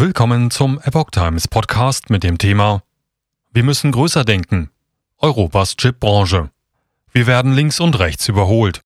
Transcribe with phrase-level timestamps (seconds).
[0.00, 2.84] Willkommen zum Epoch Times Podcast mit dem Thema
[3.50, 4.70] Wir müssen größer denken.
[5.18, 6.50] Europas Chipbranche.
[7.10, 8.80] Wir werden links und rechts überholt.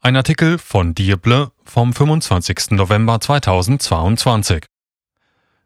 [0.00, 2.70] Ein Artikel von Dieble vom 25.
[2.70, 4.66] November 2022.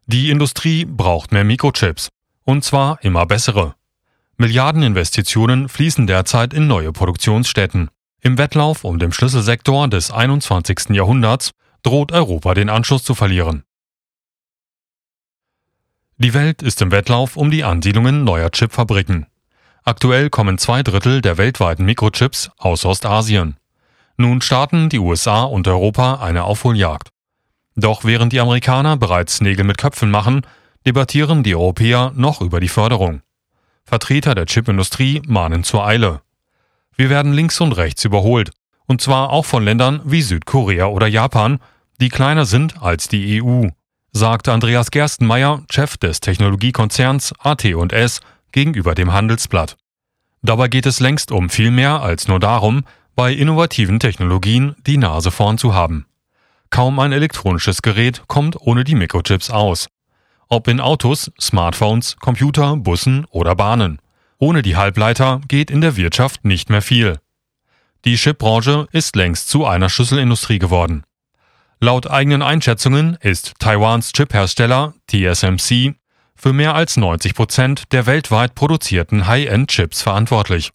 [0.07, 2.09] Die Industrie braucht mehr Mikrochips.
[2.43, 3.75] Und zwar immer bessere.
[4.37, 7.91] Milliardeninvestitionen fließen derzeit in neue Produktionsstätten.
[8.21, 10.95] Im Wettlauf um den Schlüsselsektor des 21.
[10.95, 11.51] Jahrhunderts
[11.83, 13.65] droht Europa den Anschluss zu verlieren.
[16.17, 19.25] Die Welt ist im Wettlauf um die Ansiedlungen neuer Chipfabriken.
[19.83, 23.57] Aktuell kommen zwei Drittel der weltweiten Mikrochips aus Ostasien.
[24.15, 27.09] Nun starten die USA und Europa eine Aufholjagd.
[27.75, 30.45] Doch während die Amerikaner bereits Nägel mit Köpfen machen,
[30.85, 33.21] debattieren die Europäer noch über die Förderung.
[33.83, 36.21] Vertreter der Chipindustrie mahnen zur Eile.
[36.95, 38.51] Wir werden links und rechts überholt,
[38.85, 41.59] und zwar auch von Ländern wie Südkorea oder Japan,
[41.99, 43.69] die kleiner sind als die EU
[44.13, 49.75] sagte Andreas Gerstenmeier, Chef des Technologiekonzerns AT&S, gegenüber dem Handelsblatt.
[50.43, 52.83] Dabei geht es längst um viel mehr als nur darum,
[53.15, 56.05] bei innovativen Technologien die Nase vorn zu haben.
[56.69, 59.87] Kaum ein elektronisches Gerät kommt ohne die Mikrochips aus.
[60.47, 63.99] Ob in Autos, Smartphones, Computer, Bussen oder Bahnen.
[64.37, 67.19] Ohne die Halbleiter geht in der Wirtschaft nicht mehr viel.
[68.05, 71.03] Die Chipbranche ist längst zu einer Schlüsselindustrie geworden.
[71.83, 75.95] Laut eigenen Einschätzungen ist Taiwans Chiphersteller TSMC
[76.33, 80.71] für mehr als 90 Prozent der weltweit produzierten High-End-Chips verantwortlich.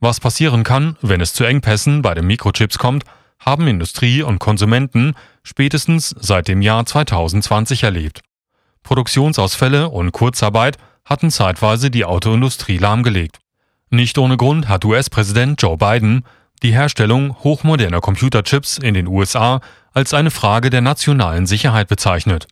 [0.00, 3.04] Was passieren kann, wenn es zu Engpässen bei den Mikrochips kommt,
[3.38, 8.20] haben Industrie und Konsumenten spätestens seit dem Jahr 2020 erlebt.
[8.82, 13.38] Produktionsausfälle und Kurzarbeit hatten zeitweise die Autoindustrie lahmgelegt.
[13.88, 16.22] Nicht ohne Grund hat US-Präsident Joe Biden
[16.62, 19.62] die Herstellung hochmoderner Computerchips in den USA
[19.94, 22.48] als eine Frage der nationalen Sicherheit bezeichnet.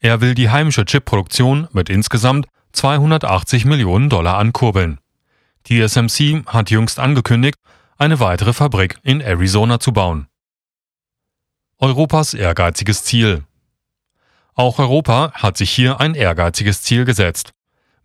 [0.00, 4.98] Er will die heimische Chipproduktion mit insgesamt 280 Millionen Dollar ankurbeln.
[5.64, 7.58] TSMC hat jüngst angekündigt,
[7.98, 10.28] eine weitere Fabrik in Arizona zu bauen.
[11.78, 13.44] Europas ehrgeiziges Ziel.
[14.54, 17.52] Auch Europa hat sich hier ein ehrgeiziges Ziel gesetzt.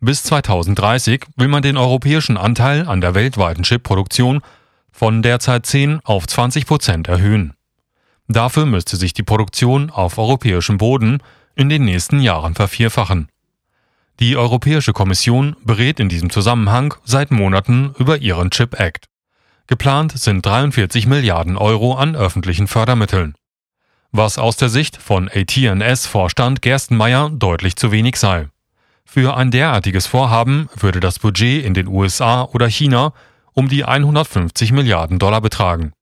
[0.00, 4.42] Bis 2030 will man den europäischen Anteil an der weltweiten Chipproduktion
[4.90, 7.54] von derzeit 10 auf 20 Prozent erhöhen.
[8.28, 11.22] Dafür müsste sich die Produktion auf europäischem Boden
[11.54, 13.28] in den nächsten Jahren vervierfachen.
[14.20, 19.06] Die Europäische Kommission berät in diesem Zusammenhang seit Monaten über ihren Chip Act.
[19.66, 23.34] Geplant sind 43 Milliarden Euro an öffentlichen Fördermitteln.
[24.10, 28.48] Was aus der Sicht von ATNS-Vorstand Gerstenmeier deutlich zu wenig sei.
[29.04, 33.14] Für ein derartiges Vorhaben würde das Budget in den USA oder China
[33.54, 35.92] um die 150 Milliarden Dollar betragen.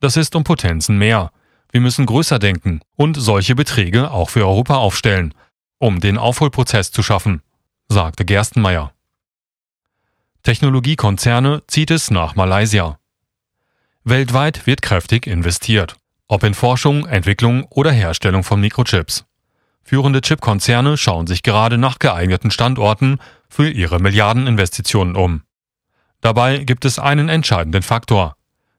[0.00, 1.30] Das ist um Potenzen mehr.
[1.70, 5.34] Wir müssen größer denken und solche Beträge auch für Europa aufstellen,
[5.78, 7.42] um den Aufholprozess zu schaffen,
[7.88, 8.92] sagte Gerstenmeier.
[10.42, 12.98] Technologiekonzerne zieht es nach Malaysia.
[14.04, 15.96] Weltweit wird kräftig investiert,
[16.28, 19.24] ob in Forschung, Entwicklung oder Herstellung von Mikrochips.
[19.82, 23.18] Führende Chipkonzerne schauen sich gerade nach geeigneten Standorten
[23.48, 25.42] für ihre Milliardeninvestitionen um.
[26.20, 28.36] Dabei gibt es einen entscheidenden Faktor,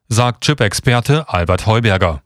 [0.09, 2.21] sagt Chip-Experte Albert Heuberger.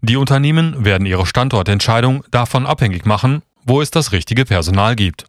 [0.00, 5.26] Die Unternehmen werden ihre Standortentscheidung davon abhängig machen, wo es das richtige Personal gibt.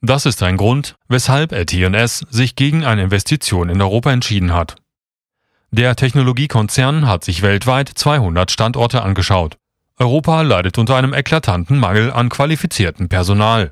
[0.00, 4.76] Das ist ein Grund, weshalb AT&S sich gegen eine Investition in Europa entschieden hat.
[5.70, 9.58] Der Technologiekonzern hat sich weltweit 200 Standorte angeschaut.
[9.98, 13.70] Europa leidet unter einem eklatanten Mangel an qualifiziertem Personal,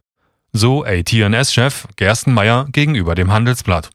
[0.53, 3.89] so AT&S-Chef Gerstenmeier gegenüber dem Handelsblatt.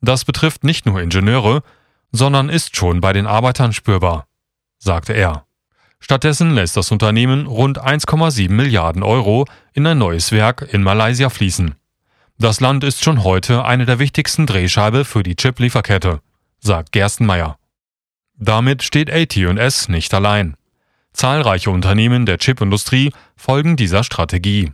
[0.00, 1.62] Das betrifft nicht nur Ingenieure,
[2.12, 4.26] sondern ist schon bei den Arbeitern spürbar,
[4.78, 5.46] sagte er.
[5.98, 11.74] Stattdessen lässt das Unternehmen rund 1,7 Milliarden Euro in ein neues Werk in Malaysia fließen.
[12.38, 16.20] Das Land ist schon heute eine der wichtigsten Drehscheibe für die Chip-Lieferkette,
[16.60, 17.58] sagt Gerstenmeier.
[18.36, 20.56] Damit steht AT&S nicht allein.
[21.12, 24.72] Zahlreiche Unternehmen der Chipindustrie folgen dieser Strategie.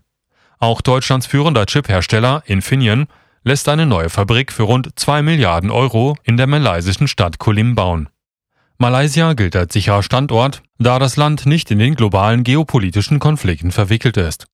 [0.59, 3.07] Auch Deutschlands führender Chiphersteller Infineon
[3.45, 8.09] lässt eine neue Fabrik für rund 2 Milliarden Euro in der malaysischen Stadt Kulim bauen.
[8.79, 14.17] Malaysia gilt als sicherer Standort, da das Land nicht in den globalen geopolitischen Konflikten verwickelt
[14.17, 14.47] ist.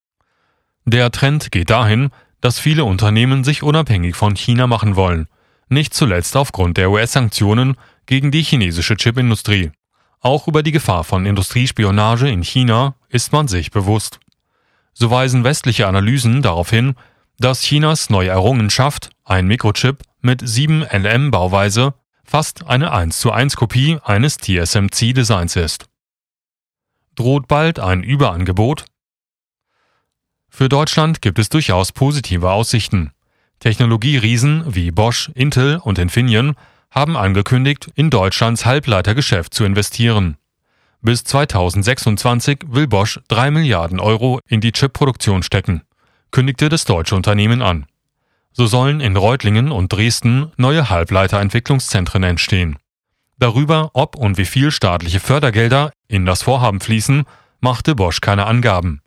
[0.85, 5.29] Der Trend geht dahin, dass viele Unternehmen sich unabhängig von China machen wollen,
[5.69, 7.77] nicht zuletzt aufgrund der US-Sanktionen
[8.07, 9.71] gegen die chinesische Chipindustrie.
[10.21, 14.19] Auch über die Gefahr von Industriespionage in China ist man sich bewusst.
[14.93, 16.95] So weisen westliche Analysen darauf hin,
[17.39, 21.95] dass Chinas neue Errungenschaft, ein Mikrochip mit 7 NM-Bauweise,
[22.25, 25.87] fast eine 1 zu 1 Kopie eines TSMC-Designs ist.
[27.15, 28.85] Droht bald ein Überangebot?
[30.49, 33.13] Für Deutschland gibt es durchaus positive Aussichten.
[33.61, 36.55] Technologieriesen wie Bosch, Intel und Infineon
[36.91, 40.37] haben angekündigt, in Deutschlands Halbleitergeschäft zu investieren.
[41.01, 45.83] Bis 2026 will Bosch 3 Milliarden Euro in die Chipproduktion stecken,
[46.31, 47.87] kündigte das deutsche Unternehmen an.
[48.53, 52.77] So sollen in Reutlingen und Dresden neue Halbleiterentwicklungszentren entstehen.
[53.39, 57.25] Darüber, ob und wie viel staatliche Fördergelder in das Vorhaben fließen,
[57.61, 59.01] machte Bosch keine Angaben.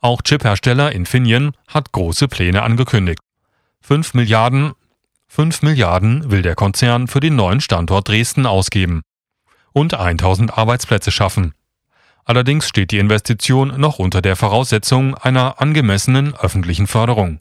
[0.00, 3.20] Auch Chiphersteller Infineon hat große Pläne angekündigt.
[3.82, 4.72] 5 Milliarden,
[5.28, 9.02] 5 Milliarden will der Konzern für den neuen Standort Dresden ausgeben
[9.72, 11.54] und 1000 Arbeitsplätze schaffen.
[12.24, 17.40] Allerdings steht die Investition noch unter der Voraussetzung einer angemessenen öffentlichen Förderung.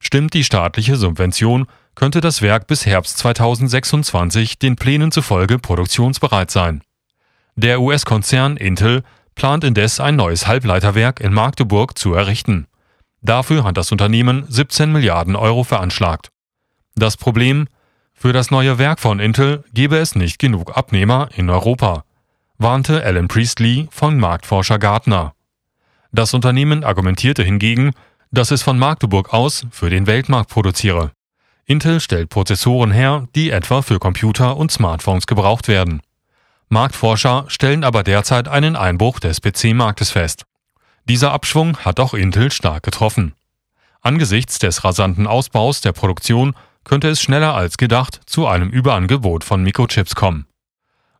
[0.00, 6.82] Stimmt die staatliche Subvention, könnte das Werk bis Herbst 2026 den Plänen zufolge produktionsbereit sein.
[7.56, 9.02] Der US-Konzern Intel
[9.34, 12.68] plant indes ein neues Halbleiterwerk in Magdeburg zu errichten.
[13.20, 16.30] Dafür hat das Unternehmen 17 Milliarden Euro veranschlagt.
[16.94, 17.66] Das Problem,
[18.14, 22.04] für das neue Werk von Intel gebe es nicht genug Abnehmer in Europa,
[22.58, 25.32] warnte Alan Priestley von Marktforscher Gartner.
[26.10, 27.92] Das Unternehmen argumentierte hingegen,
[28.32, 31.12] dass es von Magdeburg aus für den Weltmarkt produziere.
[31.66, 36.02] Intel stellt Prozessoren her, die etwa für Computer und Smartphones gebraucht werden.
[36.68, 40.44] Marktforscher stellen aber derzeit einen Einbruch des PC-Marktes fest.
[41.08, 43.34] Dieser Abschwung hat auch Intel stark getroffen.
[44.00, 46.54] Angesichts des rasanten Ausbaus der Produktion
[46.84, 50.46] könnte es schneller als gedacht zu einem Überangebot von Mikrochips kommen.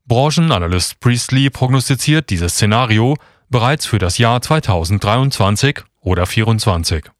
[0.08, 3.16] Branchenanalyst Priestley prognostiziert dieses Szenario
[3.50, 7.17] bereits für das Jahr 2023 oder 2024.